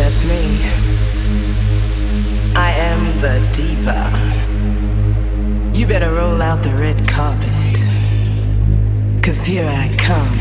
That's 0.00 0.24
me. 0.24 0.42
I 2.56 2.70
am 2.72 3.20
the 3.20 3.36
diva. 3.52 4.00
You 5.78 5.86
better 5.86 6.10
roll 6.14 6.40
out 6.40 6.62
the 6.62 6.72
red 6.72 7.06
carpet. 7.06 7.76
Cause 9.22 9.44
here 9.44 9.68
I 9.68 9.94
come. 9.98 10.38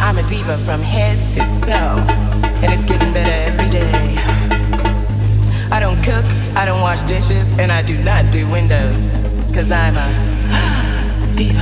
I'm 0.00 0.16
a 0.16 0.22
diva 0.30 0.56
from 0.56 0.80
head 0.80 1.18
to 1.34 1.40
toe. 1.66 2.00
And 2.64 2.72
it's 2.72 2.86
getting 2.86 3.12
better 3.12 3.52
every 3.52 3.68
day. 3.68 4.16
I 5.70 5.80
don't 5.80 6.02
cook, 6.02 6.24
I 6.56 6.64
don't 6.64 6.80
wash 6.80 7.02
dishes, 7.02 7.46
and 7.58 7.70
I 7.70 7.82
do 7.82 8.02
not 8.02 8.24
do 8.32 8.50
windows. 8.50 9.06
Cause 9.52 9.70
I'm 9.70 9.96
a 9.98 10.08
diva. 11.36 11.60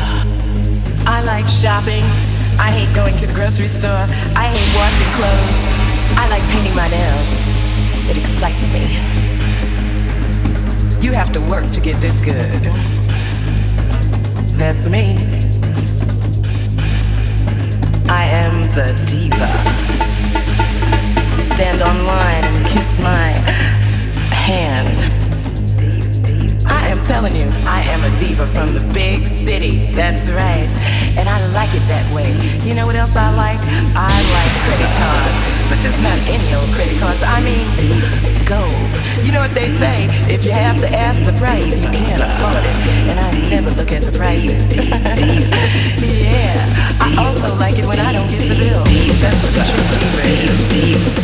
I 1.10 1.22
like 1.26 1.48
shopping. 1.48 2.04
I 2.60 2.70
hate 2.70 2.94
going 2.94 3.14
to 3.18 3.26
the 3.26 3.34
grocery 3.34 3.66
store. 3.66 4.06
I 4.38 4.46
hate 4.46 4.70
washing 4.78 5.12
clothes. 5.18 5.77
I 6.16 6.28
like 6.30 6.42
painting 6.48 6.74
my 6.74 6.88
nails. 6.88 7.28
It 8.08 8.16
excites 8.16 8.72
me. 8.72 8.84
You 11.04 11.12
have 11.12 11.32
to 11.32 11.40
work 11.50 11.68
to 11.70 11.80
get 11.80 11.96
this 12.00 12.20
good. 12.24 12.62
That's 14.58 14.88
me. 14.88 15.16
I 18.10 18.24
am 18.32 18.62
the 18.72 18.88
diva. 19.06 19.48
Stand 21.54 21.82
online 21.82 22.44
and 22.44 22.58
kiss 22.66 23.00
my 23.02 23.28
hand. 24.34 24.96
I 26.66 26.88
am 26.88 27.04
telling 27.04 27.36
you, 27.36 27.48
I 27.66 27.82
am 27.88 28.00
a 28.04 28.10
diva 28.18 28.46
from 28.46 28.72
the 28.72 28.80
big 28.94 29.24
city. 29.24 29.92
That's 29.92 30.30
right. 30.32 30.66
And 31.18 31.28
I 31.28 31.44
like 31.52 31.74
it 31.74 31.82
that 31.88 32.06
way. 32.14 32.32
You 32.68 32.74
know 32.74 32.86
what 32.86 32.96
else 32.96 33.14
I 33.16 33.28
like? 33.36 33.58
I 33.94 34.08
like 34.32 34.52
credit 34.64 34.92
cards. 34.98 35.57
But 35.68 35.78
just 35.84 36.00
not 36.02 36.18
any 36.28 36.48
old 36.56 36.68
credit 36.72 36.98
cards. 36.98 37.20
I 37.22 37.40
mean, 37.44 37.64
gold. 38.48 38.72
You 39.24 39.32
know 39.32 39.44
what 39.44 39.52
they 39.52 39.68
say? 39.76 40.08
If 40.32 40.44
you 40.44 40.52
have 40.52 40.78
to 40.80 40.88
ask 40.88 41.20
the 41.24 41.36
price, 41.36 41.76
you 41.76 41.88
can't 41.92 42.24
afford 42.24 42.64
it. 42.64 42.76
And 43.12 43.20
I 43.20 43.30
never 43.52 43.70
look 43.76 43.92
at 43.92 44.02
the 44.02 44.12
prices. 44.16 44.64
yeah. 46.00 46.56
I 47.00 47.12
also 47.20 47.52
like 47.60 47.78
it 47.78 47.84
when 47.84 48.00
I 48.00 48.12
don't 48.12 48.28
get 48.32 48.48
the 48.48 48.56
bill. 48.56 48.84
That's 49.20 49.40
what 49.44 49.52
the 49.52 49.64
true 49.68 49.84
diva 49.92 50.64
is. 50.88 51.18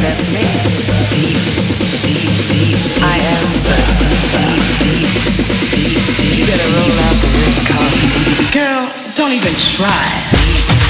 That's 0.00 0.24
me. 0.32 0.44
I 3.02 3.16
am 3.20 3.48
the 3.68 3.78
You 6.36 6.44
better 6.48 6.70
roll 6.72 6.96
out 7.04 7.16
the 7.20 7.28
red 7.36 7.54
carpet. 7.68 8.08
Girl, 8.52 8.88
don't 9.16 9.32
even 9.32 9.54
try. 9.76 10.89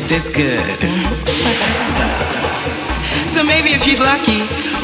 Get 0.00 0.08
this 0.08 0.28
good. 0.28 0.78
so 3.30 3.44
maybe 3.44 3.68
if 3.70 3.86
you're 3.86 4.00
lucky, 4.00 4.40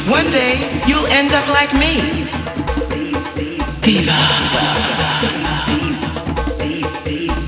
one 0.09 0.31
day 0.31 0.55
you'll 0.87 1.05
end 1.07 1.33
up 1.33 1.45
like 1.49 1.73
me. 1.73 2.23
Diva. 3.81 4.15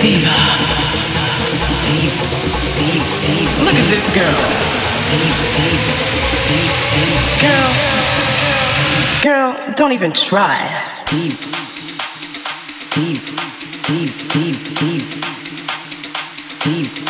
Diva. 0.00 0.34
Look 3.64 3.78
at 3.80 3.88
this 3.88 4.06
girl. 4.14 4.36
Girl. 7.40 7.99
Girl, 9.22 9.54
don't 9.76 9.92
even 9.92 10.12
try. 10.12 10.56
Deep. 11.04 11.36
Deep. 12.90 13.20
Deep. 13.84 14.16
Deep. 14.30 14.56
Deep. 14.78 15.02
Deep. 16.62 16.88
Deep. 16.94 17.09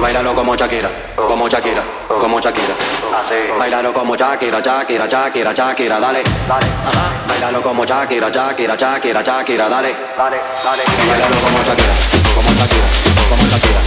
Bailalo 0.00 0.34
como 0.34 0.54
Shakira, 0.56 0.90
como 1.16 1.48
Shakira, 1.48 1.82
como 2.20 2.40
Shakira. 2.40 2.74
Bailalo 3.58 3.92
como 3.92 4.16
Shakira, 4.16 4.60
Shakira, 4.60 5.06
Shakira, 5.06 5.52
Shakira, 5.54 6.00
dale. 6.00 6.22
Ajá. 6.48 7.12
Bailalo 7.28 7.62
como 7.62 7.84
Shakira, 7.84 8.30
Shakira, 8.30 8.74
Shakira, 8.76 9.22
Shakira, 9.22 9.68
dale. 9.68 9.94
Dale, 10.16 10.40
dale. 10.64 10.82
Bailalo 11.08 11.36
como 11.36 11.58
Shakira, 11.62 11.94
como 12.34 12.50
Shakira, 12.50 12.86
como 13.30 13.44
Shakira. 13.46 13.80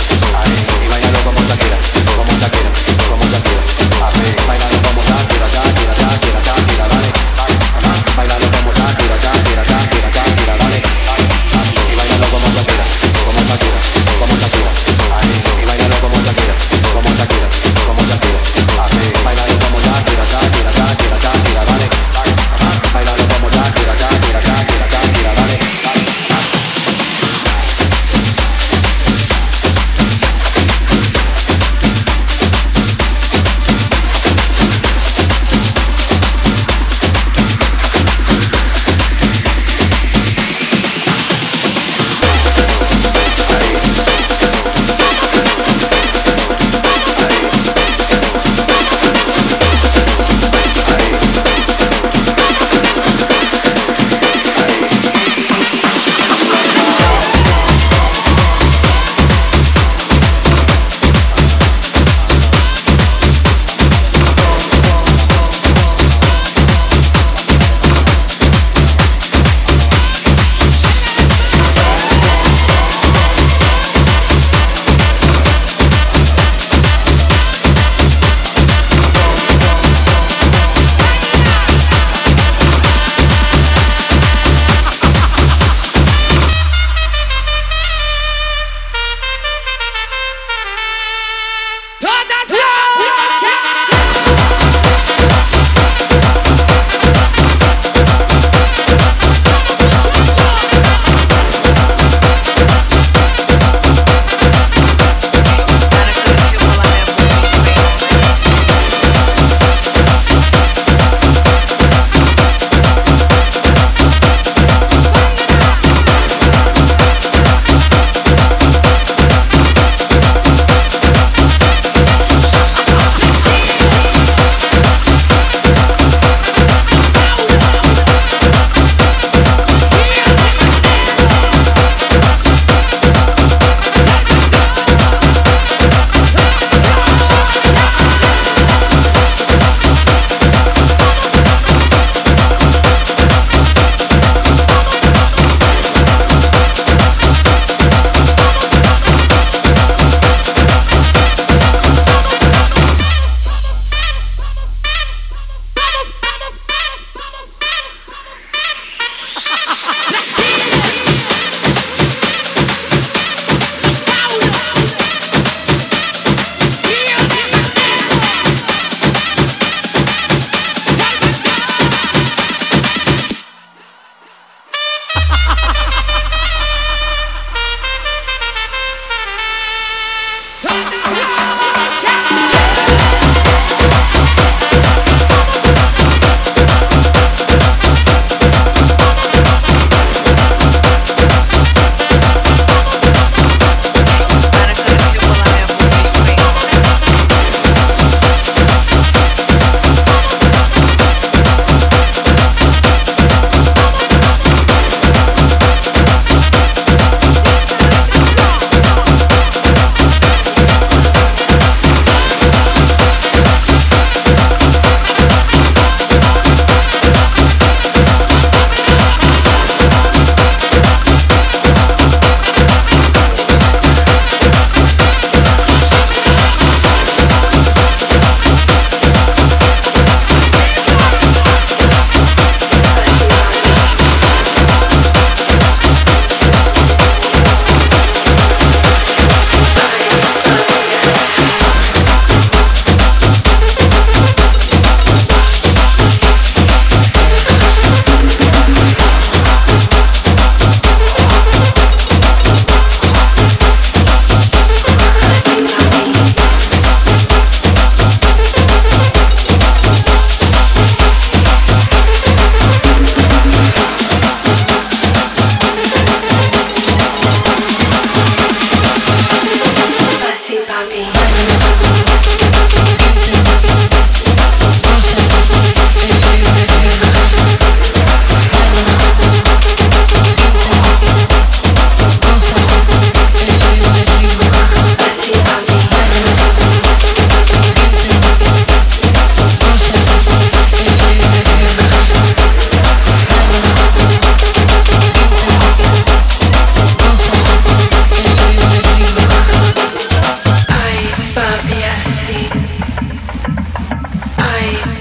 Y 0.84 0.88
bailalo 0.88 1.20
como 1.24 1.39
Shakira, 1.41 1.77
Como 14.19 14.33
la 14.41 14.47
tira, 14.47 14.71
ahí, 15.17 15.33
y 15.61 15.65
bailalo 15.65 15.95
como 16.01 16.15
la 16.21 16.33
tira, 16.33 16.53
como 16.93 17.09
te 17.09 17.27
quita, 17.27 17.47
como 17.85 18.01
la 18.01 18.15
tira, 18.19 18.39
así 18.85 19.03
bailar 19.23 19.49
y 19.49 19.57
como 19.63 19.79
la 19.79 19.93
tirada 20.05 20.47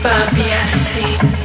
Baby, 0.07 0.53
I 0.53 0.67
see. 0.67 1.36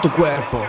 Tu 0.00 0.10
cuerpo. 0.10 0.65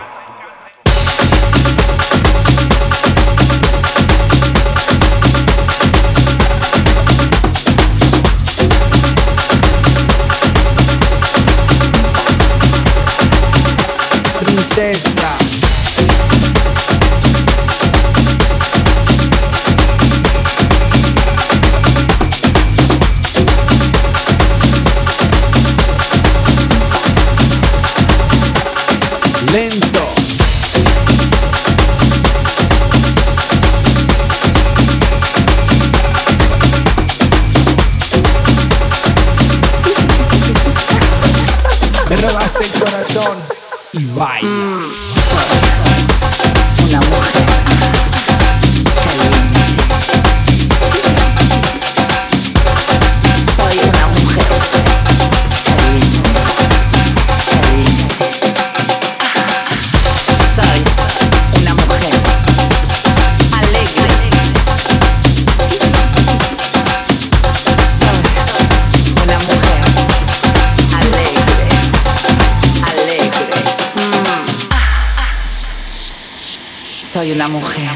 Una 77.48 77.58
mujer 77.58 77.90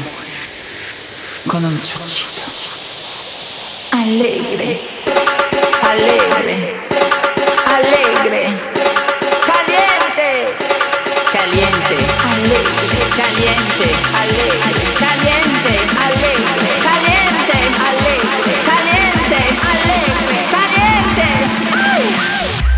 con 1.47 1.63
un 1.63 1.81
chuchito. 1.81 2.43
Alegre, 3.91 4.81
alegre, 5.81 6.75
alegre. 7.65 8.59
Caliente, 9.45 10.55
caliente, 11.31 11.97
alegre, 12.33 12.99
caliente, 13.21 13.87
alegre, 14.21 14.83
caliente, 14.99 15.73
alegre, 16.07 16.71
caliente, 16.87 17.57
alegre, 17.89 18.53
caliente, 18.71 19.39
alegre, 19.71 20.37
caliente, 20.55 21.29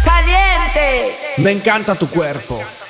caliente. 0.04 0.94
Me 1.38 1.52
encanta 1.52 1.96
tu 1.96 2.08
cuerpo. 2.10 2.85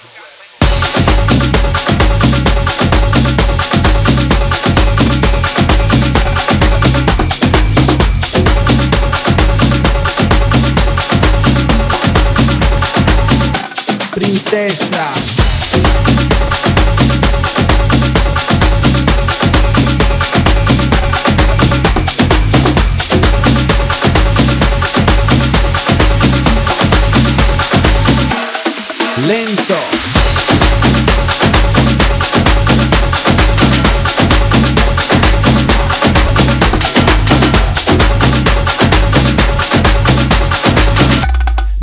Lento. 14.56 14.96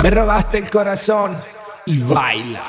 Me 0.01 0.09
robaste 0.09 0.57
el 0.57 0.71
corazón 0.71 1.37
y 1.85 1.99
baila. 1.99 2.63